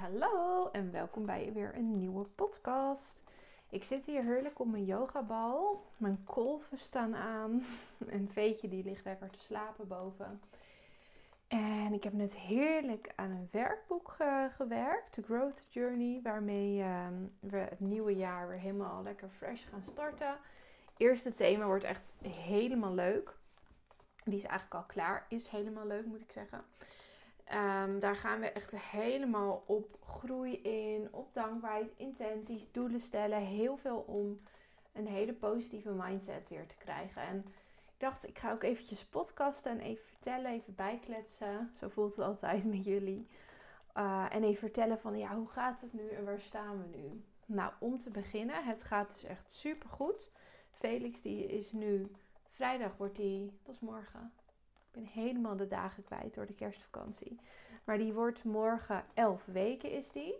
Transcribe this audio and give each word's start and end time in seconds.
Hallo 0.00 0.68
en 0.72 0.92
welkom 0.92 1.26
bij 1.26 1.52
weer 1.52 1.74
een 1.74 1.96
nieuwe 1.96 2.24
podcast. 2.24 3.22
Ik 3.70 3.84
zit 3.84 4.06
hier 4.06 4.24
heerlijk 4.24 4.58
op 4.58 4.66
mijn 4.66 4.84
yogabal. 4.84 5.84
Mijn 5.96 6.24
kolven 6.24 6.78
staan 6.78 7.14
aan. 7.14 7.64
Een 8.06 8.28
veetje 8.32 8.68
die 8.68 8.84
ligt 8.84 9.04
lekker 9.04 9.30
te 9.30 9.40
slapen 9.40 9.88
boven. 9.88 10.40
En 11.48 11.92
ik 11.92 12.04
heb 12.04 12.12
net 12.12 12.36
heerlijk 12.36 13.12
aan 13.16 13.30
een 13.30 13.48
werkboek 13.50 14.16
gewerkt, 14.56 15.12
The 15.12 15.22
Growth 15.22 15.66
Journey, 15.68 16.20
waarmee 16.22 16.82
ehm, 16.82 17.14
we 17.40 17.58
het 17.58 17.80
nieuwe 17.80 18.16
jaar 18.16 18.48
weer 18.48 18.58
helemaal 18.58 19.02
lekker 19.02 19.28
fresh 19.28 19.68
gaan 19.68 19.82
starten. 19.82 20.36
Eerste 20.96 21.34
thema 21.34 21.64
wordt 21.66 21.84
echt 21.84 22.12
helemaal 22.22 22.94
leuk. 22.94 23.36
Die 24.24 24.38
is 24.38 24.44
eigenlijk 24.44 24.74
al 24.74 24.94
klaar, 24.94 25.26
is 25.28 25.48
helemaal 25.48 25.86
leuk 25.86 26.06
moet 26.06 26.20
ik 26.20 26.32
zeggen. 26.32 26.64
Ehm, 27.50 27.98
daar 27.98 28.16
gaan 28.16 28.40
we 28.40 28.52
echt 28.52 28.70
helemaal 28.76 29.62
op 29.66 29.96
groei 30.04 30.52
in, 30.62 31.08
op 31.10 31.34
dankbaarheid, 31.34 31.92
intenties, 31.96 32.72
doelen 32.72 33.00
stellen. 33.00 33.38
Heel 33.38 33.76
veel 33.76 34.04
om 34.06 34.40
een 34.92 35.06
hele 35.06 35.32
positieve 35.32 35.90
mindset 35.90 36.48
weer 36.48 36.66
te 36.66 36.76
krijgen. 36.76 37.22
En 37.22 37.36
ik 37.86 37.98
dacht, 37.98 38.28
ik 38.28 38.38
ga 38.38 38.52
ook 38.52 38.62
eventjes 38.62 39.04
podcasten 39.04 39.70
en 39.70 39.80
even 39.80 40.04
vertellen, 40.06 40.50
even 40.50 40.74
bijkletsen. 40.74 41.72
Zo 41.78 41.88
voelt 41.88 42.16
het 42.16 42.24
altijd 42.24 42.64
met 42.64 42.84
jullie. 42.84 43.28
Uh, 43.96 44.26
en 44.30 44.42
even 44.42 44.58
vertellen 44.58 44.98
van, 44.98 45.18
ja, 45.18 45.34
hoe 45.34 45.48
gaat 45.48 45.80
het 45.80 45.92
nu 45.92 46.08
en 46.08 46.24
waar 46.24 46.40
staan 46.40 46.78
we 46.78 46.98
nu? 46.98 47.24
Nou, 47.46 47.72
om 47.78 48.00
te 48.00 48.10
beginnen, 48.10 48.64
het 48.64 48.82
gaat 48.82 49.12
dus 49.12 49.24
echt 49.24 49.52
super 49.52 49.88
goed. 49.88 50.30
Felix 50.70 51.22
die 51.22 51.46
is 51.46 51.72
nu, 51.72 52.10
vrijdag 52.50 52.96
wordt 52.96 53.16
hij, 53.16 53.52
dat 53.62 53.74
is 53.74 53.80
morgen, 53.80 54.32
ik 54.92 55.02
ben 55.02 55.22
helemaal 55.24 55.56
de 55.56 55.68
dagen 55.68 56.04
kwijt 56.04 56.34
door 56.34 56.46
de 56.46 56.54
kerstvakantie. 56.54 57.40
Maar 57.84 57.98
die 57.98 58.12
wordt 58.12 58.44
morgen 58.44 59.04
11 59.14 59.44
weken 59.44 59.90
is 59.90 60.10
die. 60.12 60.34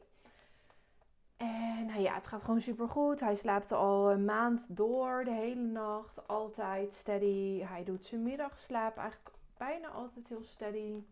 En 1.37 1.87
nou 1.87 2.01
ja, 2.01 2.15
het 2.15 2.27
gaat 2.27 2.43
gewoon 2.43 2.61
super 2.61 2.89
goed. 2.89 3.21
Hij 3.21 3.35
slaapt 3.35 3.73
al 3.73 4.11
een 4.11 4.25
maand 4.25 4.67
door 4.69 5.25
de 5.25 5.33
hele 5.33 5.63
nacht. 5.63 6.29
Altijd 6.29 6.95
steady. 6.95 7.63
Hij 7.63 7.85
doet 7.85 8.05
zijn 8.05 8.23
middagslaap 8.23 8.97
eigenlijk 8.97 9.31
bijna 9.57 9.89
altijd 9.89 10.29
heel 10.29 10.45
steady. 10.45 11.03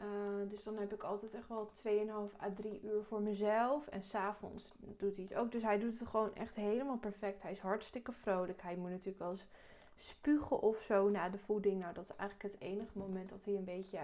Uh, 0.00 0.48
dus 0.48 0.62
dan 0.62 0.76
heb 0.76 0.92
ik 0.92 1.02
altijd 1.02 1.34
echt 1.34 1.48
wel 1.48 1.70
2,5 1.86 2.42
à 2.42 2.50
3 2.54 2.80
uur 2.84 3.04
voor 3.04 3.22
mezelf. 3.22 3.86
En 3.86 4.02
s'avonds 4.02 4.72
doet 4.78 5.16
hij 5.16 5.24
het 5.28 5.34
ook. 5.38 5.52
Dus 5.52 5.62
hij 5.62 5.78
doet 5.78 5.98
het 5.98 6.08
gewoon 6.08 6.34
echt 6.34 6.54
helemaal 6.54 6.98
perfect. 6.98 7.42
Hij 7.42 7.52
is 7.52 7.58
hartstikke 7.58 8.12
vrolijk. 8.12 8.62
Hij 8.62 8.76
moet 8.76 8.90
natuurlijk 8.90 9.18
wel 9.18 9.30
eens 9.30 9.48
spugen 9.96 10.60
of 10.60 10.80
zo 10.80 11.08
na 11.08 11.28
de 11.28 11.38
voeding. 11.38 11.80
Nou, 11.80 11.94
dat 11.94 12.04
is 12.08 12.16
eigenlijk 12.16 12.54
het 12.54 12.62
enige 12.62 12.98
moment 12.98 13.28
dat 13.28 13.44
hij 13.44 13.54
een 13.54 13.64
beetje 13.64 13.98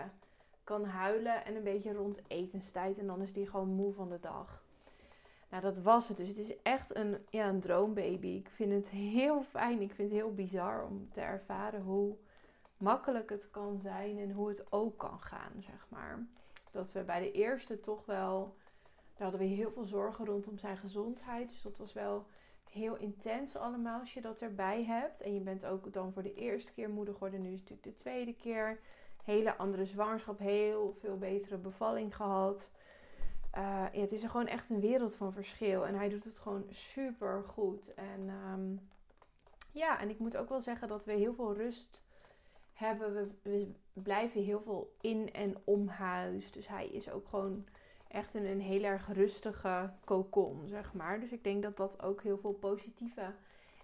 kan 0.64 0.84
huilen. 0.84 1.44
En 1.44 1.56
een 1.56 1.62
beetje 1.62 1.92
rond 1.92 2.20
etenstijd. 2.26 2.98
En 2.98 3.06
dan 3.06 3.22
is 3.22 3.34
hij 3.34 3.44
gewoon 3.44 3.68
moe 3.68 3.92
van 3.92 4.08
de 4.08 4.20
dag. 4.20 4.62
Nou, 5.50 5.62
dat 5.62 5.78
was 5.78 6.08
het. 6.08 6.16
Dus 6.16 6.28
het 6.28 6.38
is 6.38 6.62
echt 6.62 6.96
een, 6.96 7.26
ja, 7.30 7.48
een 7.48 7.60
droombaby. 7.60 8.26
Ik 8.26 8.48
vind 8.50 8.72
het 8.72 8.88
heel 8.88 9.42
fijn. 9.42 9.80
Ik 9.80 9.94
vind 9.94 10.10
het 10.10 10.18
heel 10.18 10.34
bizar 10.34 10.84
om 10.84 11.08
te 11.12 11.20
ervaren 11.20 11.82
hoe 11.82 12.16
makkelijk 12.76 13.30
het 13.30 13.50
kan 13.50 13.78
zijn. 13.82 14.18
En 14.18 14.30
hoe 14.30 14.48
het 14.48 14.72
ook 14.72 14.98
kan 14.98 15.20
gaan, 15.20 15.52
zeg 15.58 15.86
maar. 15.88 16.26
Dat 16.70 16.92
we 16.92 17.02
bij 17.02 17.20
de 17.20 17.32
eerste 17.32 17.80
toch 17.80 18.06
wel... 18.06 18.56
Daar 19.16 19.30
hadden 19.30 19.48
we 19.48 19.54
heel 19.54 19.70
veel 19.70 19.84
zorgen 19.84 20.24
rondom 20.24 20.58
zijn 20.58 20.76
gezondheid. 20.76 21.50
Dus 21.50 21.62
dat 21.62 21.78
was 21.78 21.92
wel 21.92 22.26
heel 22.70 22.96
intens 22.96 23.56
allemaal 23.56 24.00
als 24.00 24.14
je 24.14 24.20
dat 24.20 24.40
erbij 24.40 24.84
hebt. 24.84 25.20
En 25.20 25.34
je 25.34 25.40
bent 25.40 25.64
ook 25.64 25.92
dan 25.92 26.12
voor 26.12 26.22
de 26.22 26.34
eerste 26.34 26.72
keer 26.72 26.90
moeder 26.90 27.14
geworden. 27.14 27.42
Nu 27.42 27.52
is 27.52 27.60
het 27.60 27.70
natuurlijk 27.70 27.96
de 27.96 28.02
tweede 28.02 28.34
keer. 28.34 28.80
Hele 29.24 29.56
andere 29.56 29.84
zwangerschap. 29.84 30.38
Heel 30.38 30.92
veel 30.92 31.18
betere 31.18 31.56
bevalling 31.56 32.16
gehad. 32.16 32.68
Ja, 33.52 33.90
het 33.92 34.12
is 34.12 34.24
gewoon 34.24 34.46
echt 34.46 34.70
een 34.70 34.80
wereld 34.80 35.16
van 35.16 35.32
verschil. 35.32 35.86
En 35.86 35.94
hij 35.94 36.08
doet 36.08 36.24
het 36.24 36.38
gewoon 36.38 36.64
super 36.70 37.42
goed. 37.46 37.94
En 37.94 38.28
um, 38.28 38.88
ja, 39.72 40.00
en 40.00 40.10
ik 40.10 40.18
moet 40.18 40.36
ook 40.36 40.48
wel 40.48 40.60
zeggen 40.60 40.88
dat 40.88 41.04
we 41.04 41.12
heel 41.12 41.34
veel 41.34 41.54
rust 41.54 42.02
hebben. 42.72 43.12
We, 43.12 43.28
we 43.42 43.72
blijven 43.92 44.42
heel 44.42 44.60
veel 44.60 44.96
in 45.00 45.32
en 45.32 45.56
om 45.64 45.88
huis. 45.88 46.52
Dus 46.52 46.68
hij 46.68 46.88
is 46.88 47.10
ook 47.10 47.28
gewoon 47.28 47.64
echt 48.08 48.34
in 48.34 48.46
een 48.46 48.60
heel 48.60 48.82
erg 48.82 49.08
rustige 49.12 49.90
kokon, 50.04 50.68
zeg 50.68 50.92
maar. 50.92 51.20
Dus 51.20 51.32
ik 51.32 51.44
denk 51.44 51.62
dat 51.62 51.76
dat 51.76 52.02
ook 52.02 52.22
heel 52.22 52.38
veel 52.38 52.52
positieve 52.52 53.34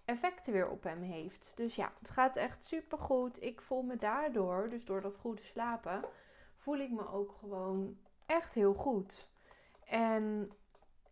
effecten 0.04 0.52
weer 0.52 0.68
op 0.68 0.82
hem 0.82 1.02
heeft. 1.02 1.52
Dus 1.54 1.74
ja, 1.74 1.92
het 1.98 2.10
gaat 2.10 2.36
echt 2.36 2.64
super 2.64 2.98
goed. 2.98 3.42
Ik 3.42 3.60
voel 3.60 3.82
me 3.82 3.96
daardoor, 3.96 4.68
dus 4.68 4.84
door 4.84 5.00
dat 5.00 5.16
goede 5.16 5.42
slapen, 5.42 6.04
voel 6.56 6.78
ik 6.78 6.90
me 6.90 7.08
ook 7.08 7.34
gewoon 7.38 7.96
echt 8.26 8.54
heel 8.54 8.74
goed. 8.74 9.28
En 9.84 10.52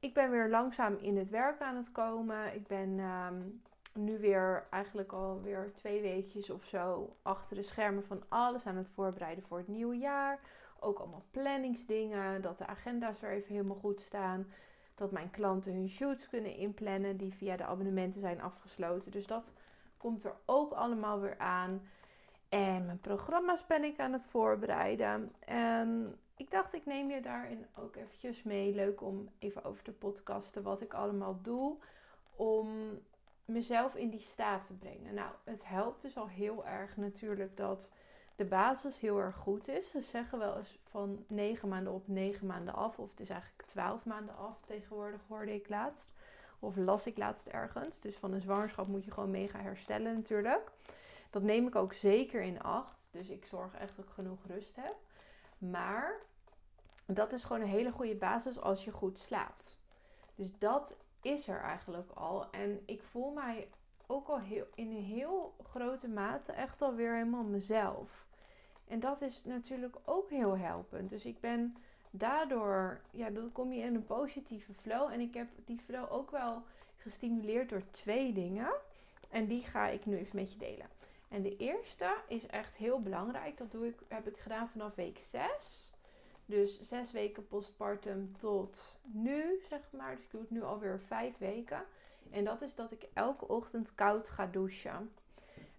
ik 0.01 0.15
ben 0.15 0.31
weer 0.31 0.49
langzaam 0.49 0.97
in 0.97 1.17
het 1.17 1.31
werk 1.31 1.61
aan 1.61 1.77
het 1.77 1.93
komen. 1.93 2.55
Ik 2.55 2.67
ben 2.67 2.99
um, 2.99 3.63
nu 3.95 4.19
weer 4.19 4.67
eigenlijk 4.71 5.13
alweer 5.13 5.73
twee 5.75 6.01
weekjes 6.01 6.51
of 6.51 6.65
zo 6.65 7.17
achter 7.23 7.57
de 7.57 7.63
schermen 7.63 8.05
van 8.05 8.23
alles 8.29 8.67
aan 8.67 8.77
het 8.77 8.89
voorbereiden 8.89 9.45
voor 9.45 9.59
het 9.59 9.69
nieuwe 9.69 9.99
jaar 9.99 10.41
ook 10.83 10.99
allemaal 10.99 11.25
planningsdingen. 11.31 12.43
Dat 12.43 12.59
de 12.59 12.67
agenda's 12.67 13.23
er 13.23 13.31
even 13.31 13.55
helemaal 13.55 13.77
goed 13.77 14.01
staan. 14.01 14.47
Dat 14.95 15.11
mijn 15.11 15.31
klanten 15.31 15.73
hun 15.73 15.89
shoots 15.89 16.29
kunnen 16.29 16.57
inplannen 16.57 17.17
die 17.17 17.35
via 17.35 17.57
de 17.57 17.65
abonnementen 17.65 18.21
zijn 18.21 18.41
afgesloten. 18.41 19.11
Dus 19.11 19.27
dat 19.27 19.51
komt 19.97 20.25
er 20.25 20.35
ook 20.45 20.73
allemaal 20.73 21.21
weer 21.21 21.39
aan. 21.39 21.83
En 22.49 22.87
mijn 22.87 23.01
programma's 23.01 23.67
ben 23.67 23.85
ik 23.85 23.99
aan 23.99 24.13
het 24.13 24.27
voorbereiden. 24.27 25.33
En 25.39 26.19
ik 26.37 26.51
dacht, 26.51 26.75
ik 26.75 26.87
neem 26.87 27.11
je 27.11 27.21
daarin 27.21 27.67
ook 27.79 27.97
eventjes 27.97 28.43
mee. 28.43 28.75
Leuk 28.75 29.03
om 29.03 29.29
even 29.39 29.65
over 29.65 29.83
te 29.83 29.93
podcasten 29.93 30.63
wat 30.63 30.81
ik 30.81 30.95
allemaal 30.95 31.39
doe. 31.43 31.77
Om 32.37 32.99
mezelf 33.45 33.95
in 33.95 34.11
die 34.11 34.21
staat 34.21 34.67
te 34.67 34.75
brengen. 34.75 35.15
Nou, 35.15 35.31
het 35.45 35.67
helpt 35.67 36.03
dus 36.03 36.17
al 36.17 36.29
heel 36.29 36.67
erg 36.67 36.97
natuurlijk 36.97 37.57
dat 37.57 37.89
de 38.37 38.45
basis 38.45 38.99
heel 38.99 39.19
erg 39.19 39.37
goed 39.37 39.69
is. 39.69 39.91
Ze 39.91 40.01
zeggen 40.01 40.39
wel 40.39 40.57
eens 40.57 40.79
van 40.85 41.25
9 41.29 41.69
maanden 41.69 41.93
op, 41.93 42.09
9 42.09 42.47
maanden 42.47 42.75
af. 42.75 42.99
Of 42.99 43.11
het 43.11 43.21
is 43.21 43.31
eigenlijk 43.31 43.63
12 43.67 44.05
maanden 44.05 44.37
af 44.37 44.61
tegenwoordig, 44.67 45.21
hoorde 45.29 45.55
ik 45.55 45.69
laatst. 45.69 46.13
Of 46.59 46.77
las 46.77 47.07
ik 47.07 47.17
laatst 47.17 47.47
ergens. 47.47 48.01
Dus 48.01 48.17
van 48.17 48.33
een 48.33 48.41
zwangerschap 48.41 48.87
moet 48.87 49.05
je 49.05 49.11
gewoon 49.11 49.31
mega 49.31 49.59
herstellen 49.59 50.15
natuurlijk. 50.15 50.71
Dat 51.31 51.43
neem 51.43 51.67
ik 51.67 51.77
ook 51.77 51.93
zeker 51.93 52.43
in 52.43 52.63
acht. 52.63 53.09
Dus 53.11 53.29
ik 53.29 53.45
zorg 53.45 53.75
echt 53.75 53.97
dat 53.97 54.05
ik 54.05 54.11
genoeg 54.11 54.47
rust 54.47 54.77
heb. 54.77 54.95
Maar 55.59 56.21
dat 57.07 57.33
is 57.33 57.45
gewoon 57.45 57.63
een 57.63 57.69
hele 57.69 57.93
goede 57.93 58.15
basis 58.15 58.61
als 58.61 58.85
je 58.85 58.91
goed 58.91 59.19
slaapt. 59.19 59.79
Dus 60.35 60.59
dat 60.59 60.97
is 61.23 61.49
er 61.49 61.61
eigenlijk 61.61 62.11
al. 62.11 62.51
En 62.51 62.83
ik 62.87 63.03
voel 63.03 63.31
mij 63.31 63.69
ook 64.13 64.29
al 64.29 64.41
heel, 64.41 64.67
in 64.75 64.91
een 64.91 65.05
heel 65.05 65.55
grote 65.63 66.09
mate 66.09 66.53
echt 66.53 66.83
alweer 66.83 67.13
helemaal 67.13 67.45
mezelf. 67.45 68.27
En 68.89 69.01
dat 69.01 69.23
is 69.23 69.45
natuurlijk 69.45 69.97
ook 70.05 70.31
heel 70.31 70.59
helpend. 70.59 71.11
Dus 71.11 71.25
ik 71.25 71.41
ben 71.41 71.77
daardoor, 72.11 73.01
ja, 73.11 73.31
dan 73.31 73.53
kom 73.53 73.73
je 73.73 73.83
in 73.83 73.95
een 73.95 74.07
positieve 74.07 74.73
flow. 74.73 75.13
En 75.13 75.21
ik 75.21 75.35
heb 75.35 75.49
die 75.65 75.81
flow 75.85 76.13
ook 76.13 76.31
wel 76.31 76.63
gestimuleerd 76.97 77.69
door 77.69 77.83
twee 77.91 78.33
dingen. 78.33 78.73
En 79.31 79.47
die 79.47 79.63
ga 79.63 79.89
ik 79.89 80.07
nu 80.07 80.17
even 80.17 80.37
met 80.37 80.53
je 80.53 80.59
delen. 80.59 80.87
En 81.29 81.43
de 81.43 81.57
eerste 81.57 82.17
is 82.29 82.47
echt 82.47 82.75
heel 82.75 83.01
belangrijk. 83.01 83.59
Dat 83.59 83.71
doe 83.71 83.87
ik, 83.87 83.99
heb 84.09 84.27
ik 84.27 84.37
gedaan 84.37 84.69
vanaf 84.69 84.95
week 84.95 85.19
6. 85.19 85.91
Dus 86.47 86.81
zes 86.81 87.13
weken 87.13 87.47
postpartum 87.47 88.37
tot 88.39 88.97
nu, 89.03 89.61
zeg 89.69 89.81
maar. 89.91 90.17
Dus 90.17 90.25
ik 90.25 90.31
doe 90.31 90.41
het 90.41 90.51
nu 90.51 90.63
alweer 90.63 91.01
vijf 91.01 91.39
weken. 91.39 91.85
En 92.31 92.45
dat 92.45 92.63
is 92.63 92.75
dat 92.75 92.93
ik 92.93 93.09
elke 93.13 93.49
ochtend 93.49 93.95
koud 93.95 94.29
ga 94.29 94.47
douchen. 94.47 95.11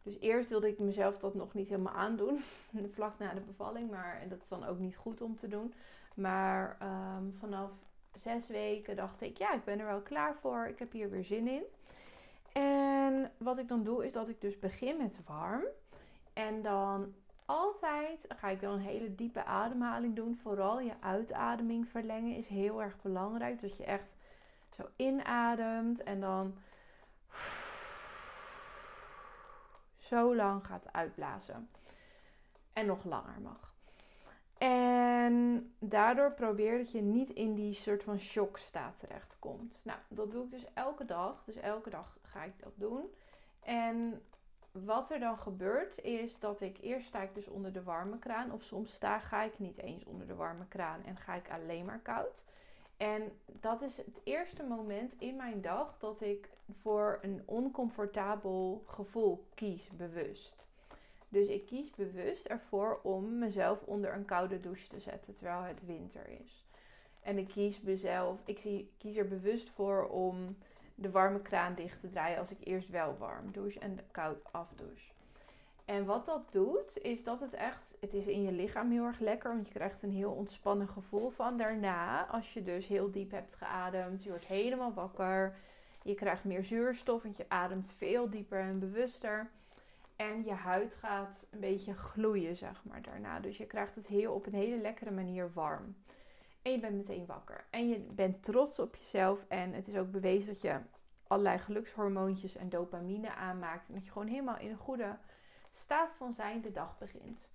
Dus 0.03 0.19
eerst 0.19 0.49
wilde 0.49 0.67
ik 0.67 0.79
mezelf 0.79 1.17
dat 1.17 1.33
nog 1.33 1.53
niet 1.53 1.69
helemaal 1.69 1.93
aandoen, 1.93 2.43
vlak 2.95 3.19
na 3.19 3.33
de 3.33 3.41
bevalling. 3.41 3.89
Maar 3.89 4.21
en 4.21 4.29
dat 4.29 4.41
is 4.41 4.47
dan 4.47 4.65
ook 4.65 4.79
niet 4.79 4.95
goed 4.95 5.21
om 5.21 5.35
te 5.35 5.47
doen. 5.47 5.73
Maar 6.15 6.77
um, 6.81 7.35
vanaf 7.39 7.71
zes 8.15 8.47
weken 8.47 8.95
dacht 8.95 9.21
ik, 9.21 9.37
ja, 9.37 9.53
ik 9.53 9.63
ben 9.63 9.79
er 9.79 9.85
wel 9.85 10.01
klaar 10.01 10.35
voor. 10.35 10.67
Ik 10.67 10.79
heb 10.79 10.91
hier 10.91 11.09
weer 11.09 11.23
zin 11.23 11.47
in. 11.47 11.63
En 12.53 13.31
wat 13.37 13.57
ik 13.57 13.67
dan 13.67 13.83
doe, 13.83 14.05
is 14.05 14.11
dat 14.11 14.29
ik 14.29 14.41
dus 14.41 14.59
begin 14.59 14.97
met 14.97 15.19
warm. 15.25 15.63
En 16.33 16.61
dan 16.61 17.13
altijd 17.45 18.19
ga 18.27 18.49
ik 18.49 18.61
dan 18.61 18.73
een 18.73 18.79
hele 18.79 19.15
diepe 19.15 19.43
ademhaling 19.43 20.15
doen. 20.15 20.39
Vooral 20.41 20.79
je 20.79 20.93
uitademing 20.99 21.87
verlengen 21.87 22.35
is 22.35 22.47
heel 22.47 22.81
erg 22.81 23.01
belangrijk. 23.01 23.61
Dat 23.61 23.77
je 23.77 23.83
echt 23.83 24.15
zo 24.75 24.83
inademt 24.95 26.03
en 26.03 26.19
dan 26.19 26.57
zo 29.97 30.35
lang 30.35 30.65
gaat 30.65 30.93
uitblazen. 30.93 31.69
En 32.73 32.85
nog 32.85 33.03
langer 33.03 33.41
mag. 33.41 33.73
En 34.57 35.73
daardoor 35.79 36.31
probeer 36.31 36.77
dat 36.77 36.91
je 36.91 37.01
niet 37.01 37.29
in 37.29 37.53
die 37.53 37.73
soort 37.73 38.03
van 38.03 38.19
shockstaat 38.19 38.99
terecht 38.99 39.35
komt. 39.39 39.79
Nou, 39.83 39.99
dat 40.07 40.31
doe 40.31 40.43
ik 40.43 40.51
dus 40.51 40.65
elke 40.73 41.05
dag. 41.05 41.43
Dus 41.45 41.55
elke 41.55 41.89
dag 41.89 42.17
ga 42.21 42.43
ik 42.43 42.53
dat 42.59 42.71
doen. 42.75 43.13
En 43.59 44.21
wat 44.71 45.11
er 45.11 45.19
dan 45.19 45.37
gebeurt 45.37 45.99
is 46.01 46.39
dat 46.39 46.61
ik 46.61 46.77
eerst 46.81 47.07
sta 47.07 47.21
ik 47.21 47.33
dus 47.33 47.47
onder 47.47 47.73
de 47.73 47.83
warme 47.83 48.19
kraan. 48.19 48.51
Of 48.51 48.63
soms 48.63 48.93
sta, 48.93 49.19
ga 49.19 49.43
ik 49.43 49.59
niet 49.59 49.77
eens 49.77 50.03
onder 50.03 50.27
de 50.27 50.35
warme 50.35 50.67
kraan 50.67 51.03
en 51.03 51.17
ga 51.17 51.35
ik 51.35 51.51
alleen 51.51 51.85
maar 51.85 51.99
koud. 51.99 52.43
En 52.97 53.31
dat 53.45 53.81
is 53.81 53.97
het 53.97 54.21
eerste 54.23 54.63
moment 54.63 55.13
in 55.17 55.35
mijn 55.35 55.61
dag 55.61 55.97
dat 55.99 56.21
ik 56.21 56.49
voor 56.81 57.19
een 57.21 57.41
oncomfortabel 57.45 58.83
gevoel 58.85 59.47
kies, 59.53 59.89
bewust. 59.89 60.65
Dus 61.29 61.47
ik 61.47 61.65
kies 61.65 61.89
bewust 61.89 62.45
ervoor 62.45 62.99
om 63.03 63.37
mezelf 63.37 63.83
onder 63.83 64.13
een 64.13 64.25
koude 64.25 64.59
douche 64.59 64.87
te 64.87 64.99
zetten 64.99 65.35
terwijl 65.35 65.61
het 65.61 65.85
winter 65.85 66.29
is. 66.29 66.65
En 67.21 67.37
ik 67.37 67.47
kies 67.47 67.81
mezelf, 67.81 68.39
ik 68.45 68.59
zie, 68.59 68.91
kies 68.97 69.15
er 69.15 69.27
bewust 69.27 69.69
voor 69.69 70.07
om 70.07 70.57
de 70.95 71.11
warme 71.11 71.41
kraan 71.41 71.75
dicht 71.75 71.99
te 71.99 72.09
draaien 72.09 72.39
als 72.39 72.51
ik 72.51 72.57
eerst 72.59 72.89
wel 72.89 73.17
warm 73.17 73.51
douche 73.51 73.79
en 73.79 73.99
koud 74.11 74.37
afdouche. 74.51 75.11
En 75.85 76.05
wat 76.05 76.25
dat 76.25 76.51
doet, 76.51 76.97
is 77.01 77.23
dat 77.23 77.39
het 77.39 77.53
echt, 77.53 77.95
het 77.99 78.13
is 78.13 78.25
in 78.25 78.43
je 78.43 78.51
lichaam 78.51 78.91
heel 78.91 79.05
erg 79.05 79.19
lekker, 79.19 79.53
want 79.53 79.67
je 79.67 79.73
krijgt 79.73 80.03
een 80.03 80.11
heel 80.11 80.31
ontspannen 80.31 80.87
gevoel 80.87 81.29
van 81.29 81.57
daarna. 81.57 82.25
Als 82.25 82.53
je 82.53 82.63
dus 82.63 82.87
heel 82.87 83.11
diep 83.11 83.31
hebt 83.31 83.55
geademd, 83.55 84.23
je 84.23 84.29
wordt 84.29 84.45
helemaal 84.45 84.93
wakker, 84.93 85.55
je 86.03 86.15
krijgt 86.15 86.43
meer 86.43 86.63
zuurstof, 86.63 87.23
want 87.23 87.37
je 87.37 87.49
ademt 87.49 87.91
veel 87.97 88.29
dieper 88.29 88.59
en 88.59 88.79
bewuster. 88.79 89.49
En 90.15 90.43
je 90.45 90.53
huid 90.53 90.95
gaat 90.95 91.47
een 91.49 91.59
beetje 91.59 91.93
gloeien, 91.93 92.55
zeg 92.55 92.83
maar, 92.83 93.01
daarna. 93.01 93.39
Dus 93.39 93.57
je 93.57 93.65
krijgt 93.65 93.95
het 93.95 94.07
heel 94.07 94.33
op 94.33 94.45
een 94.45 94.53
hele 94.53 94.77
lekkere 94.77 95.11
manier 95.11 95.51
warm. 95.53 95.95
En 96.61 96.71
je 96.71 96.79
bent 96.79 96.95
meteen 96.95 97.25
wakker. 97.25 97.65
En 97.69 97.89
je 97.89 97.99
bent 97.99 98.43
trots 98.43 98.79
op 98.79 98.95
jezelf. 98.95 99.45
En 99.47 99.73
het 99.73 99.87
is 99.87 99.95
ook 99.95 100.11
bewezen 100.11 100.53
dat 100.53 100.61
je 100.61 100.79
allerlei 101.27 101.57
gelukshormoontjes 101.57 102.55
en 102.55 102.69
dopamine 102.69 103.33
aanmaakt. 103.33 103.87
En 103.87 103.93
dat 103.93 104.05
je 104.05 104.11
gewoon 104.11 104.27
helemaal 104.27 104.59
in 104.59 104.69
een 104.69 104.77
goede 104.77 105.17
staat 105.75 106.13
van 106.15 106.33
zijn 106.33 106.61
de 106.61 106.71
dag 106.71 106.97
begint. 106.97 107.47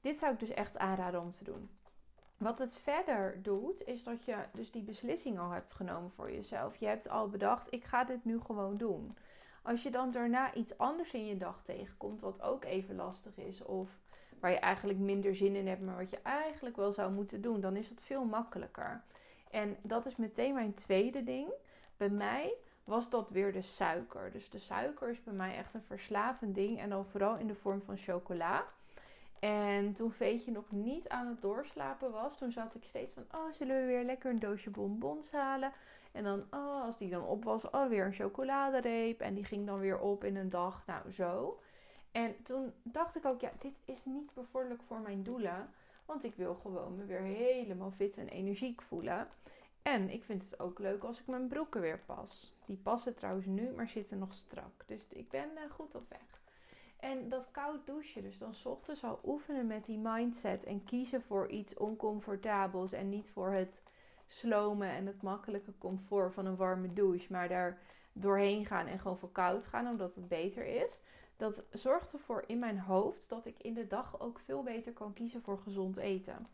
Dit 0.00 0.18
zou 0.18 0.32
ik 0.32 0.38
dus 0.38 0.50
echt 0.50 0.78
aanraden 0.78 1.20
om 1.20 1.32
te 1.32 1.44
doen. 1.44 1.70
Wat 2.36 2.58
het 2.58 2.74
verder 2.74 3.42
doet, 3.42 3.86
is 3.86 4.04
dat 4.04 4.24
je 4.24 4.36
dus 4.52 4.70
die 4.70 4.82
beslissing 4.82 5.38
al 5.38 5.50
hebt 5.50 5.74
genomen 5.74 6.10
voor 6.10 6.32
jezelf. 6.32 6.76
Je 6.76 6.86
hebt 6.86 7.08
al 7.08 7.28
bedacht, 7.28 7.72
ik 7.72 7.84
ga 7.84 8.04
dit 8.04 8.24
nu 8.24 8.40
gewoon 8.40 8.76
doen. 8.76 9.16
Als 9.62 9.82
je 9.82 9.90
dan 9.90 10.10
daarna 10.10 10.54
iets 10.54 10.78
anders 10.78 11.12
in 11.12 11.26
je 11.26 11.36
dag 11.36 11.62
tegenkomt, 11.64 12.20
wat 12.20 12.42
ook 12.42 12.64
even 12.64 12.96
lastig 12.96 13.36
is, 13.36 13.62
of 13.62 13.90
waar 14.40 14.50
je 14.50 14.58
eigenlijk 14.58 14.98
minder 14.98 15.36
zin 15.36 15.56
in 15.56 15.66
hebt, 15.66 15.82
maar 15.82 15.96
wat 15.96 16.10
je 16.10 16.20
eigenlijk 16.22 16.76
wel 16.76 16.92
zou 16.92 17.12
moeten 17.12 17.40
doen, 17.40 17.60
dan 17.60 17.76
is 17.76 17.88
dat 17.88 18.02
veel 18.02 18.24
makkelijker. 18.24 19.02
En 19.50 19.76
dat 19.82 20.06
is 20.06 20.16
meteen 20.16 20.54
mijn 20.54 20.74
tweede 20.74 21.22
ding. 21.22 21.52
Bij 21.96 22.08
mij 22.08 22.54
was 22.92 23.10
dat 23.10 23.30
weer 23.30 23.52
de 23.52 23.62
suiker. 23.62 24.32
Dus 24.32 24.50
de 24.50 24.58
suiker 24.58 25.08
is 25.08 25.22
bij 25.22 25.34
mij 25.34 25.56
echt 25.56 25.74
een 25.74 25.82
verslavend 25.82 26.54
ding. 26.54 26.80
En 26.80 26.88
dan 26.88 27.06
vooral 27.06 27.36
in 27.36 27.46
de 27.46 27.54
vorm 27.54 27.82
van 27.82 27.96
chocola. 27.96 28.64
En 29.38 29.92
toen 29.92 30.12
Veetje 30.12 30.50
nog 30.50 30.70
niet 30.70 31.08
aan 31.08 31.26
het 31.26 31.42
doorslapen 31.42 32.12
was, 32.12 32.38
toen 32.38 32.52
zat 32.52 32.74
ik 32.74 32.84
steeds 32.84 33.12
van: 33.12 33.24
Oh, 33.34 33.52
zullen 33.52 33.80
we 33.80 33.86
weer 33.86 34.04
lekker 34.04 34.30
een 34.30 34.38
doosje 34.38 34.70
bonbons 34.70 35.30
halen? 35.30 35.72
En 36.12 36.24
dan, 36.24 36.44
oh, 36.50 36.82
als 36.82 36.96
die 36.96 37.10
dan 37.10 37.24
op 37.24 37.44
was, 37.44 37.70
oh, 37.70 37.88
weer 37.88 38.04
een 38.04 38.12
chocoladereep. 38.12 39.20
En 39.20 39.34
die 39.34 39.44
ging 39.44 39.66
dan 39.66 39.78
weer 39.78 39.98
op 39.98 40.24
in 40.24 40.36
een 40.36 40.50
dag. 40.50 40.86
Nou, 40.86 41.12
zo. 41.12 41.60
En 42.10 42.42
toen 42.42 42.72
dacht 42.82 43.16
ik 43.16 43.24
ook, 43.24 43.40
ja, 43.40 43.52
dit 43.58 43.74
is 43.84 44.04
niet 44.04 44.34
bevorderlijk 44.34 44.82
voor 44.82 45.00
mijn 45.00 45.22
doelen. 45.22 45.70
Want 46.04 46.24
ik 46.24 46.34
wil 46.34 46.54
gewoon 46.54 46.96
me 46.96 47.04
weer 47.04 47.20
helemaal 47.20 47.90
fit 47.90 48.16
en 48.16 48.28
energiek 48.28 48.82
voelen. 48.82 49.28
En 49.82 50.10
ik 50.10 50.24
vind 50.24 50.42
het 50.42 50.60
ook 50.60 50.78
leuk 50.78 51.02
als 51.02 51.20
ik 51.20 51.26
mijn 51.26 51.48
broeken 51.48 51.80
weer 51.80 52.00
pas. 52.06 52.51
Die 52.66 52.76
passen 52.76 53.14
trouwens 53.14 53.46
nu, 53.46 53.70
maar 53.70 53.88
zitten 53.88 54.18
nog 54.18 54.34
strak. 54.34 54.84
Dus 54.86 55.06
ik 55.08 55.28
ben 55.28 55.50
uh, 55.54 55.70
goed 55.70 55.94
op 55.94 56.08
weg. 56.08 56.40
En 56.96 57.28
dat 57.28 57.50
koud 57.50 57.86
douchen, 57.86 58.22
dus 58.22 58.38
dan 58.38 58.54
ochtends 58.64 59.04
al 59.04 59.20
oefenen 59.24 59.66
met 59.66 59.84
die 59.84 59.98
mindset 59.98 60.64
en 60.64 60.84
kiezen 60.84 61.22
voor 61.22 61.48
iets 61.48 61.76
oncomfortabels 61.76 62.92
en 62.92 63.08
niet 63.08 63.30
voor 63.30 63.52
het 63.52 63.82
slomen 64.26 64.88
en 64.88 65.06
het 65.06 65.22
makkelijke 65.22 65.72
comfort 65.78 66.34
van 66.34 66.46
een 66.46 66.56
warme 66.56 66.92
douche, 66.92 67.32
maar 67.32 67.48
daar 67.48 67.78
doorheen 68.12 68.66
gaan 68.66 68.86
en 68.86 68.98
gewoon 68.98 69.16
voor 69.16 69.32
koud 69.32 69.66
gaan 69.66 69.88
omdat 69.88 70.14
het 70.14 70.28
beter 70.28 70.64
is. 70.64 71.00
Dat 71.36 71.62
zorgt 71.70 72.12
ervoor 72.12 72.44
in 72.46 72.58
mijn 72.58 72.78
hoofd 72.78 73.28
dat 73.28 73.46
ik 73.46 73.58
in 73.58 73.74
de 73.74 73.86
dag 73.86 74.20
ook 74.20 74.38
veel 74.38 74.62
beter 74.62 74.92
kan 74.92 75.12
kiezen 75.12 75.42
voor 75.42 75.58
gezond 75.58 75.96
eten. 75.96 76.46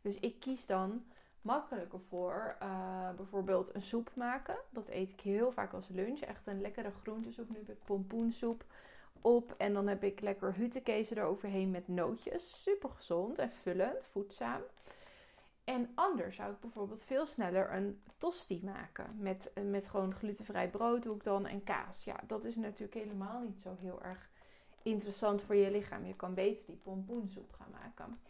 Dus 0.00 0.18
ik 0.18 0.40
kies 0.40 0.66
dan 0.66 1.04
makkelijker 1.44 2.00
voor 2.08 2.56
uh, 2.62 3.10
bijvoorbeeld 3.16 3.74
een 3.74 3.82
soep 3.82 4.10
maken. 4.14 4.56
Dat 4.70 4.88
eet 4.88 5.10
ik 5.10 5.20
heel 5.20 5.52
vaak 5.52 5.72
als 5.72 5.88
lunch. 5.88 6.20
Echt 6.20 6.46
een 6.46 6.60
lekkere 6.60 6.90
groentesoep. 7.02 7.48
Nu 7.48 7.56
heb 7.56 7.68
ik 7.68 7.84
pompoensoep 7.84 8.64
op. 9.20 9.54
En 9.58 9.72
dan 9.72 9.86
heb 9.86 10.02
ik 10.02 10.20
lekker 10.20 10.54
huttenkezen 10.54 11.18
eroverheen 11.18 11.70
met 11.70 11.88
nootjes. 11.88 12.62
Super 12.62 12.90
gezond 12.90 13.38
en 13.38 13.50
vullend, 13.50 14.04
voedzaam. 14.10 14.60
En 15.64 15.90
anders 15.94 16.36
zou 16.36 16.52
ik 16.52 16.60
bijvoorbeeld 16.60 17.02
veel 17.02 17.26
sneller 17.26 17.72
een 17.72 18.00
tosti 18.18 18.60
maken. 18.64 19.16
Met, 19.18 19.50
met 19.70 19.86
gewoon 19.86 20.14
glutenvrij 20.14 20.68
brood 20.68 21.02
doe 21.02 21.16
ik 21.16 21.24
dan 21.24 21.46
en 21.46 21.64
kaas. 21.64 22.04
Ja, 22.04 22.20
dat 22.26 22.44
is 22.44 22.56
natuurlijk 22.56 22.94
helemaal 22.94 23.40
niet 23.40 23.60
zo 23.60 23.76
heel 23.80 24.02
erg 24.02 24.30
interessant 24.82 25.42
voor 25.42 25.54
je 25.54 25.70
lichaam. 25.70 26.06
Je 26.06 26.14
kan 26.14 26.34
beter 26.34 26.64
die 26.66 26.80
pompoensoep 26.82 27.52
gaan 27.52 27.70
maken. 27.70 28.20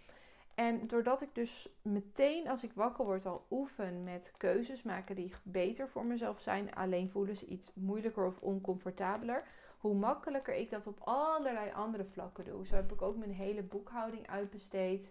En 0.55 0.87
doordat 0.87 1.23
ik 1.23 1.35
dus 1.35 1.69
meteen 1.83 2.49
als 2.49 2.63
ik 2.63 2.73
wakker 2.73 3.05
word 3.05 3.27
al 3.27 3.47
oefen 3.51 4.05
met 4.05 4.33
keuzes 4.37 4.83
maken 4.83 5.17
die 5.17 5.35
beter 5.43 5.89
voor 5.89 6.05
mezelf 6.05 6.41
zijn, 6.41 6.75
alleen 6.75 7.11
voelen 7.11 7.37
ze 7.37 7.47
iets 7.47 7.71
moeilijker 7.75 8.27
of 8.27 8.41
oncomfortabeler, 8.41 9.45
hoe 9.79 9.95
makkelijker 9.95 10.55
ik 10.55 10.71
dat 10.71 10.87
op 10.87 11.01
allerlei 11.01 11.73
andere 11.73 12.05
vlakken 12.05 12.45
doe. 12.45 12.67
Zo 12.67 12.75
heb 12.75 12.93
ik 12.93 13.03
ook 13.03 13.17
mijn 13.17 13.33
hele 13.33 13.63
boekhouding 13.63 14.29
uitbesteed. 14.29 15.07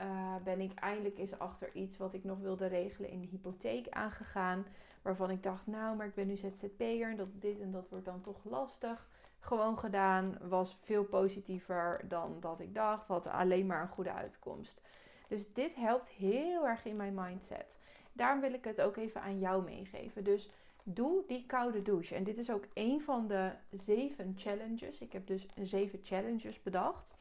Uh, 0.00 0.36
ben 0.44 0.60
ik 0.60 0.74
eindelijk 0.74 1.18
eens 1.18 1.38
achter 1.38 1.70
iets 1.72 1.96
wat 1.96 2.14
ik 2.14 2.24
nog 2.24 2.38
wilde 2.38 2.66
regelen 2.66 3.10
in 3.10 3.20
de 3.20 3.26
hypotheek 3.26 3.88
aangegaan. 3.88 4.66
Waarvan 5.02 5.30
ik 5.30 5.42
dacht, 5.42 5.66
nou, 5.66 5.96
maar 5.96 6.06
ik 6.06 6.14
ben 6.14 6.26
nu 6.26 6.36
ZZP'er 6.36 7.10
en 7.10 7.16
dat 7.16 7.28
dit 7.32 7.60
en 7.60 7.70
dat 7.70 7.88
wordt 7.88 8.04
dan 8.04 8.20
toch 8.20 8.44
lastig 8.44 9.08
gewoon 9.40 9.78
gedaan. 9.78 10.38
Was 10.40 10.78
veel 10.80 11.04
positiever 11.04 12.00
dan 12.08 12.36
dat 12.40 12.60
ik 12.60 12.74
dacht. 12.74 13.06
Had 13.06 13.26
alleen 13.26 13.66
maar 13.66 13.82
een 13.82 13.88
goede 13.88 14.12
uitkomst. 14.12 14.80
Dus 15.28 15.52
dit 15.52 15.74
helpt 15.74 16.08
heel 16.08 16.68
erg 16.68 16.84
in 16.84 16.96
mijn 16.96 17.14
mindset. 17.14 17.76
Daarom 18.12 18.40
wil 18.40 18.52
ik 18.52 18.64
het 18.64 18.80
ook 18.80 18.96
even 18.96 19.22
aan 19.22 19.38
jou 19.38 19.64
meegeven. 19.64 20.24
Dus 20.24 20.50
doe 20.82 21.22
die 21.26 21.46
koude 21.46 21.82
douche. 21.82 22.14
En 22.14 22.24
dit 22.24 22.38
is 22.38 22.50
ook 22.50 22.64
een 22.74 23.02
van 23.02 23.26
de 23.26 23.50
zeven 23.70 24.34
challenges. 24.36 24.98
Ik 24.98 25.12
heb 25.12 25.26
dus 25.26 25.46
zeven 25.60 26.00
challenges 26.02 26.62
bedacht. 26.62 27.16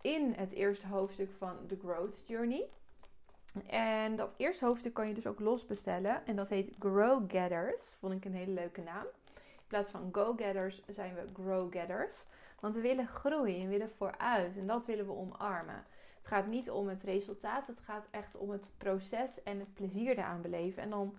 In 0.00 0.32
het 0.36 0.52
eerste 0.52 0.86
hoofdstuk 0.86 1.30
van 1.38 1.56
The 1.66 1.78
Growth 1.82 2.24
Journey. 2.26 2.68
En 3.66 4.16
dat 4.16 4.34
eerste 4.36 4.64
hoofdstuk 4.64 4.94
kan 4.94 5.08
je 5.08 5.14
dus 5.14 5.26
ook 5.26 5.40
los 5.40 5.66
bestellen. 5.66 6.26
En 6.26 6.36
dat 6.36 6.48
heet 6.48 6.74
Grow 6.78 7.30
Gathers. 7.30 7.94
Vond 7.98 8.12
ik 8.12 8.24
een 8.24 8.34
hele 8.34 8.52
leuke 8.52 8.80
naam. 8.80 9.06
In 9.68 9.74
plaats 9.74 9.90
van 9.90 10.08
go-getters 10.12 10.82
zijn 10.86 11.14
we 11.14 11.42
grow-getters. 11.42 12.24
Want 12.60 12.74
we 12.74 12.80
willen 12.80 13.06
groeien, 13.06 13.64
we 13.64 13.68
willen 13.68 13.90
vooruit 13.90 14.56
en 14.56 14.66
dat 14.66 14.86
willen 14.86 15.06
we 15.06 15.12
omarmen. 15.12 15.84
Het 16.18 16.26
gaat 16.26 16.46
niet 16.46 16.70
om 16.70 16.88
het 16.88 17.02
resultaat, 17.02 17.66
het 17.66 17.80
gaat 17.80 18.06
echt 18.10 18.36
om 18.36 18.50
het 18.50 18.68
proces 18.78 19.42
en 19.42 19.58
het 19.58 19.74
plezier 19.74 20.10
eraan 20.10 20.40
beleven. 20.40 20.82
En 20.82 20.90
dan 20.90 21.14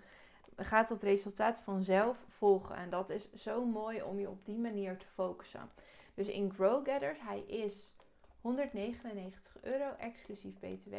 gaat 0.56 0.88
dat 0.88 1.01
resultaat 1.01 1.58
vanzelf 1.58 2.25
volgen. 2.27 2.75
En 2.75 2.89
dat 2.89 3.10
is 3.10 3.34
zo 3.34 3.65
mooi 3.65 4.01
om 4.01 4.20
je 4.20 4.29
op 4.29 4.46
die 4.46 4.60
manier 4.60 4.98
te 4.98 5.08
focussen. 5.13 5.70
Dus 6.13 6.27
in 6.27 6.53
Grow 6.53 6.86
Getters, 6.86 7.20
hij 7.22 7.39
is 7.39 7.96
199 8.41 9.58
euro 9.62 9.96
exclusief 9.98 10.60
BTW. 10.60 10.96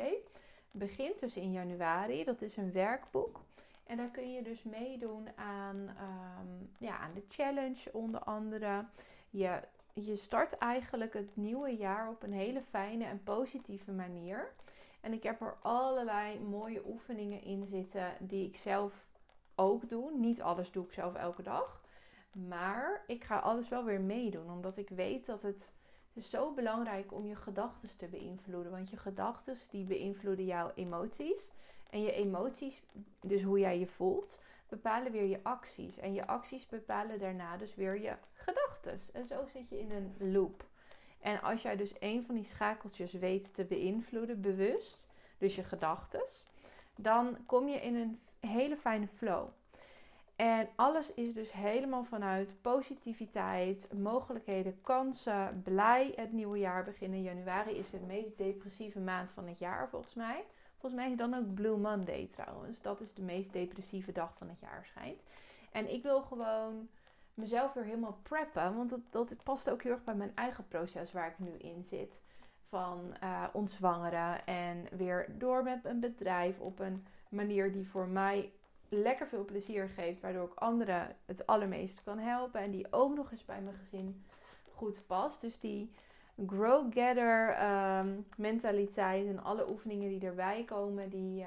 Begint 0.70 1.20
dus 1.20 1.36
in 1.36 1.52
januari. 1.52 2.24
Dat 2.24 2.42
is 2.42 2.56
een 2.56 2.72
werkboek. 2.72 3.40
En 3.90 3.96
daar 3.96 4.10
kun 4.10 4.32
je 4.32 4.42
dus 4.42 4.62
meedoen 4.62 5.28
aan, 5.36 5.76
um, 5.76 6.70
ja, 6.78 6.98
aan 6.98 7.14
de 7.14 7.24
challenge 7.28 7.92
onder 7.92 8.20
andere. 8.20 8.84
Je, 9.30 9.60
je 9.94 10.16
start 10.16 10.58
eigenlijk 10.58 11.12
het 11.12 11.36
nieuwe 11.36 11.76
jaar 11.76 12.08
op 12.08 12.22
een 12.22 12.32
hele 12.32 12.62
fijne 12.62 13.04
en 13.04 13.22
positieve 13.22 13.92
manier. 13.92 14.52
En 15.00 15.12
ik 15.12 15.22
heb 15.22 15.40
er 15.40 15.56
allerlei 15.62 16.40
mooie 16.40 16.82
oefeningen 16.86 17.42
in 17.42 17.66
zitten 17.66 18.12
die 18.18 18.46
ik 18.46 18.56
zelf 18.56 19.08
ook 19.54 19.88
doe. 19.88 20.16
Niet 20.16 20.42
alles 20.42 20.70
doe 20.70 20.84
ik 20.84 20.92
zelf 20.92 21.14
elke 21.14 21.42
dag. 21.42 21.82
Maar 22.32 23.04
ik 23.06 23.24
ga 23.24 23.38
alles 23.38 23.68
wel 23.68 23.84
weer 23.84 24.00
meedoen. 24.00 24.50
Omdat 24.50 24.76
ik 24.76 24.88
weet 24.88 25.26
dat 25.26 25.42
het, 25.42 25.72
het 26.08 26.16
is 26.24 26.30
zo 26.30 26.52
belangrijk 26.52 27.12
om 27.12 27.26
je 27.26 27.36
gedachten 27.36 27.96
te 27.96 28.06
beïnvloeden. 28.08 28.72
Want 28.72 28.90
je 28.90 28.96
gedachten 28.96 29.56
die 29.70 29.84
beïnvloeden 29.84 30.44
jouw 30.44 30.72
emoties. 30.74 31.52
En 31.90 32.02
je 32.02 32.12
emoties, 32.12 32.82
dus 33.20 33.42
hoe 33.42 33.58
jij 33.58 33.78
je 33.78 33.86
voelt, 33.86 34.38
bepalen 34.68 35.12
weer 35.12 35.24
je 35.26 35.40
acties. 35.42 35.98
En 35.98 36.14
je 36.14 36.26
acties 36.26 36.66
bepalen 36.66 37.18
daarna 37.18 37.56
dus 37.56 37.74
weer 37.74 38.00
je 38.00 38.12
gedachten. 38.32 38.98
En 39.12 39.26
zo 39.26 39.46
zit 39.52 39.68
je 39.68 39.78
in 39.78 39.90
een 39.90 40.32
loop. 40.32 40.64
En 41.20 41.42
als 41.42 41.62
jij 41.62 41.76
dus 41.76 41.94
een 41.98 42.24
van 42.24 42.34
die 42.34 42.44
schakeltjes 42.44 43.12
weet 43.12 43.54
te 43.54 43.64
beïnvloeden, 43.64 44.40
bewust, 44.40 45.06
dus 45.38 45.54
je 45.54 45.64
gedachten, 45.64 46.22
dan 46.96 47.36
kom 47.46 47.68
je 47.68 47.80
in 47.80 47.94
een 47.94 48.20
hele 48.50 48.76
fijne 48.76 49.08
flow. 49.08 49.48
En 50.36 50.68
alles 50.74 51.14
is 51.14 51.34
dus 51.34 51.52
helemaal 51.52 52.04
vanuit 52.04 52.54
positiviteit, 52.60 53.88
mogelijkheden, 53.92 54.80
kansen, 54.82 55.62
blij 55.64 56.12
het 56.16 56.32
nieuwe 56.32 56.58
jaar 56.58 56.84
beginnen. 56.84 57.22
Januari 57.22 57.70
is 57.70 57.90
de 57.90 58.00
meest 58.00 58.38
depressieve 58.38 59.00
maand 59.00 59.30
van 59.30 59.46
het 59.46 59.58
jaar 59.58 59.88
volgens 59.88 60.14
mij 60.14 60.44
Volgens 60.80 61.00
mij 61.02 61.10
is 61.10 61.16
dan 61.16 61.34
ook 61.34 61.54
Blue 61.54 61.76
Monday 61.76 62.28
trouwens. 62.32 62.82
Dat 62.82 63.00
is 63.00 63.14
de 63.14 63.22
meest 63.22 63.52
depressieve 63.52 64.12
dag 64.12 64.34
van 64.36 64.48
het 64.48 64.60
jaar 64.60 64.86
schijnt. 64.86 65.22
En 65.72 65.92
ik 65.92 66.02
wil 66.02 66.22
gewoon 66.22 66.88
mezelf 67.34 67.72
weer 67.72 67.84
helemaal 67.84 68.18
preppen. 68.22 68.76
Want 68.76 68.90
dat, 68.90 69.00
dat 69.10 69.42
past 69.42 69.70
ook 69.70 69.82
heel 69.82 69.92
erg 69.92 70.04
bij 70.04 70.14
mijn 70.14 70.32
eigen 70.34 70.68
proces 70.68 71.12
waar 71.12 71.28
ik 71.28 71.38
nu 71.38 71.50
in 71.50 71.84
zit. 71.84 72.20
Van 72.68 73.16
uh, 73.22 73.44
ontzwangeren 73.52 74.46
en 74.46 74.86
weer 74.90 75.38
door 75.38 75.62
met 75.62 75.84
een 75.84 76.00
bedrijf 76.00 76.58
op 76.60 76.78
een 76.78 77.06
manier 77.28 77.72
die 77.72 77.88
voor 77.88 78.08
mij 78.08 78.52
lekker 78.88 79.28
veel 79.28 79.44
plezier 79.44 79.88
geeft. 79.88 80.20
Waardoor 80.20 80.46
ik 80.46 80.54
anderen 80.54 81.16
het 81.24 81.46
allermeest 81.46 82.02
kan 82.02 82.18
helpen. 82.18 82.60
En 82.60 82.70
die 82.70 82.92
ook 82.92 83.14
nog 83.14 83.32
eens 83.32 83.44
bij 83.44 83.60
mijn 83.60 83.76
gezin 83.76 84.24
goed 84.74 85.06
past. 85.06 85.40
Dus 85.40 85.58
die 85.58 85.92
grow-gather 86.46 87.54
ehm, 87.54 88.20
mentaliteit 88.36 89.26
en 89.26 89.42
alle 89.42 89.68
oefeningen 89.70 90.08
die 90.08 90.28
erbij 90.28 90.64
komen, 90.64 91.08
die, 91.08 91.40
uh, 91.40 91.46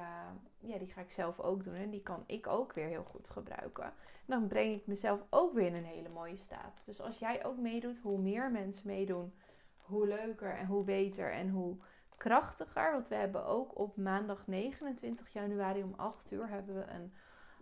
ja, 0.59 0.77
die 0.77 0.87
ga 0.87 1.01
ik 1.01 1.11
zelf 1.11 1.39
ook 1.39 1.63
doen. 1.63 1.73
En 1.73 1.89
die 1.89 2.01
kan 2.01 2.23
ik 2.25 2.47
ook 2.47 2.73
weer 2.73 2.87
heel 2.87 3.03
goed 3.03 3.29
gebruiken. 3.29 3.83
En 3.83 4.39
dan 4.39 4.47
breng 4.47 4.75
ik 4.75 4.87
mezelf 4.87 5.23
ook 5.29 5.53
weer 5.53 5.65
in 5.65 5.75
een 5.75 5.83
hele 5.83 6.09
mooie 6.09 6.37
staat. 6.37 6.83
Dus 6.85 7.01
als 7.01 7.19
jij 7.19 7.45
ook 7.45 7.57
meedoet, 7.57 7.99
hoe 7.99 8.19
meer 8.19 8.51
mensen 8.51 8.87
meedoen, 8.87 9.33
hoe 9.77 10.07
leuker 10.07 10.57
en 10.57 10.65
hoe 10.65 10.83
beter 10.83 11.31
en 11.31 11.49
hoe 11.49 11.77
krachtiger. 12.17 12.91
Want 12.91 13.07
we 13.07 13.15
hebben 13.15 13.45
ook 13.45 13.79
op 13.79 13.97
maandag 13.97 14.47
29 14.47 15.33
januari 15.33 15.83
om 15.83 15.93
8 15.95 16.31
uur 16.31 16.49
hebben 16.49 16.75
we 16.75 16.85
een 16.85 17.13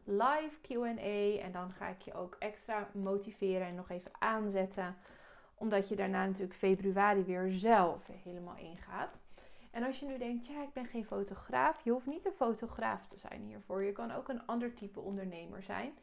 live 0.03 0.55
QA. 0.61 1.43
En 1.43 1.51
dan 1.51 1.71
ga 1.71 1.87
ik 1.87 2.01
je 2.01 2.13
ook 2.13 2.35
extra 2.39 2.87
motiveren 2.93 3.67
en 3.67 3.75
nog 3.75 3.89
even 3.89 4.11
aanzetten 4.19 4.95
omdat 5.61 5.89
je 5.89 5.95
daarna 5.95 6.25
natuurlijk 6.25 6.53
februari 6.53 7.23
weer 7.23 7.49
zelf 7.49 8.07
helemaal 8.23 8.57
ingaat. 8.57 9.17
En 9.71 9.83
als 9.83 9.99
je 9.99 10.05
nu 10.05 10.17
denkt, 10.17 10.47
ja, 10.47 10.63
ik 10.63 10.73
ben 10.73 10.85
geen 10.85 11.05
fotograaf. 11.05 11.83
Je 11.83 11.91
hoeft 11.91 12.05
niet 12.05 12.25
een 12.25 12.31
fotograaf 12.31 13.07
te 13.07 13.17
zijn 13.17 13.41
hiervoor. 13.41 13.83
Je 13.83 13.91
kan 13.91 14.11
ook 14.11 14.27
een 14.27 14.45
ander 14.45 14.73
type 14.73 14.99
ondernemer 14.99 15.63
zijn. 15.63 15.93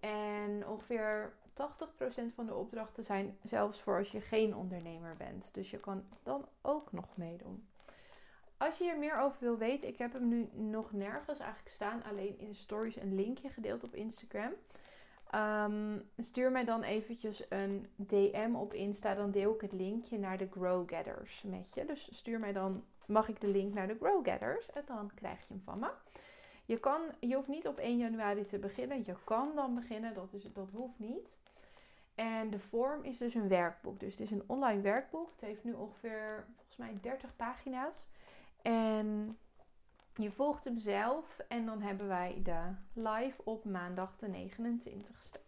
En 0.00 0.66
ongeveer 0.66 1.32
80% 1.52 2.34
van 2.34 2.46
de 2.46 2.54
opdrachten 2.54 3.04
zijn 3.04 3.36
zelfs 3.44 3.80
voor 3.80 3.98
als 3.98 4.10
je 4.10 4.20
geen 4.20 4.56
ondernemer 4.56 5.16
bent. 5.16 5.48
Dus 5.52 5.70
je 5.70 5.78
kan 5.78 6.04
dan 6.22 6.46
ook 6.62 6.92
nog 6.92 7.16
meedoen. 7.16 7.68
Als 8.56 8.78
je 8.78 8.84
hier 8.84 8.98
meer 8.98 9.18
over 9.20 9.36
wil 9.40 9.58
weten, 9.58 9.88
ik 9.88 9.98
heb 9.98 10.12
hem 10.12 10.28
nu 10.28 10.48
nog 10.52 10.92
nergens 10.92 11.38
eigenlijk 11.38 11.74
staan. 11.74 12.02
Alleen 12.02 12.38
in 12.38 12.54
stories 12.54 12.96
een 12.96 13.14
linkje 13.14 13.48
gedeeld 13.48 13.84
op 13.84 13.94
Instagram. 13.94 14.52
Um, 15.34 16.10
stuur 16.18 16.50
mij 16.52 16.64
dan 16.64 16.82
eventjes 16.82 17.44
een 17.48 17.86
DM 17.96 18.54
op 18.54 18.74
Insta. 18.74 19.14
Dan 19.14 19.30
deel 19.30 19.54
ik 19.54 19.60
het 19.60 19.72
linkje 19.72 20.18
naar 20.18 20.38
de 20.38 20.48
Grow 20.50 20.90
Gathers 20.90 21.42
met 21.42 21.74
je. 21.74 21.84
Dus 21.84 22.08
stuur 22.12 22.38
mij 22.38 22.52
dan, 22.52 22.84
mag 23.06 23.28
ik 23.28 23.40
de 23.40 23.48
link 23.48 23.74
naar 23.74 23.86
de 23.86 23.96
Grow 24.00 24.26
Gathers. 24.26 24.70
En 24.72 24.82
dan 24.86 25.10
krijg 25.14 25.38
je 25.38 25.46
hem 25.48 25.62
van 25.64 25.78
me. 25.78 25.90
Je, 26.64 26.78
kan, 26.78 27.00
je 27.20 27.34
hoeft 27.34 27.48
niet 27.48 27.66
op 27.66 27.78
1 27.78 27.98
januari 27.98 28.44
te 28.44 28.58
beginnen. 28.58 29.02
Je 29.04 29.14
kan 29.24 29.52
dan 29.54 29.74
beginnen, 29.74 30.14
dat, 30.14 30.32
is, 30.32 30.52
dat 30.52 30.70
hoeft 30.72 30.98
niet. 30.98 31.38
En 32.14 32.50
de 32.50 32.58
vorm 32.58 33.04
is 33.04 33.18
dus 33.18 33.34
een 33.34 33.48
werkboek. 33.48 34.00
Dus 34.00 34.10
het 34.10 34.20
is 34.20 34.30
een 34.30 34.44
online 34.46 34.80
werkboek. 34.80 35.30
Het 35.30 35.40
heeft 35.40 35.64
nu 35.64 35.72
ongeveer, 35.72 36.46
volgens 36.54 36.76
mij, 36.76 36.98
30 37.00 37.36
pagina's. 37.36 38.06
En 38.62 39.38
je 40.18 40.30
volgt 40.30 40.64
hem 40.64 40.78
zelf 40.78 41.38
en 41.48 41.66
dan 41.66 41.82
hebben 41.82 42.08
wij 42.08 42.40
de 42.42 42.74
live 42.92 43.42
op 43.44 43.64
maandag 43.64 44.16
de 44.18 44.26
29ste. 44.26 45.40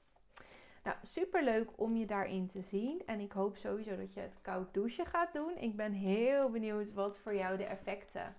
Nou, 0.83 0.97
super 1.03 1.45
leuk 1.45 1.71
om 1.77 1.97
je 1.97 2.07
daarin 2.07 2.47
te 2.47 2.63
zien. 2.63 3.03
En 3.07 3.21
ik 3.21 3.33
hoop 3.33 3.57
sowieso 3.57 3.97
dat 3.97 4.15
je 4.15 4.21
het 4.21 4.39
koud 4.43 4.75
douchen 4.75 5.07
gaat 5.07 5.33
doen. 5.33 5.57
Ik 5.57 5.77
ben 5.77 5.93
heel 5.93 6.51
benieuwd 6.51 6.93
wat 6.93 7.19
voor 7.19 7.35
jou 7.35 7.57
de 7.57 7.65
effecten 7.65 8.35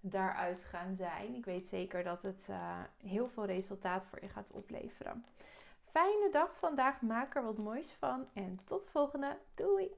daaruit 0.00 0.62
gaan 0.64 0.96
zijn. 0.96 1.34
Ik 1.34 1.44
weet 1.44 1.66
zeker 1.66 2.04
dat 2.04 2.22
het 2.22 2.46
uh, 2.50 2.80
heel 2.96 3.28
veel 3.28 3.44
resultaat 3.44 4.06
voor 4.06 4.18
je 4.22 4.28
gaat 4.28 4.50
opleveren. 4.50 5.24
Fijne 5.90 6.28
dag 6.32 6.56
vandaag. 6.58 7.00
Maak 7.00 7.36
er 7.36 7.44
wat 7.44 7.58
moois 7.58 7.92
van. 7.92 8.26
En 8.32 8.60
tot 8.64 8.84
de 8.84 8.90
volgende. 8.90 9.36
Doei! 9.54 9.96